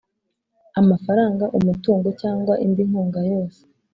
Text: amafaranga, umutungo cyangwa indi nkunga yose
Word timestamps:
amafaranga, 0.79 1.45
umutungo 1.57 2.07
cyangwa 2.21 2.53
indi 2.65 2.81
nkunga 2.89 3.19
yose 3.31 3.61